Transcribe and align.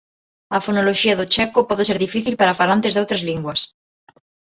A 0.55 0.57
fonoloxía 0.65 1.17
do 1.19 1.29
checo 1.33 1.59
pode 1.69 1.83
ser 1.89 1.97
difícil 2.05 2.33
para 2.39 2.57
falantes 2.61 2.93
doutras 2.93 3.25
linguas. 3.29 3.59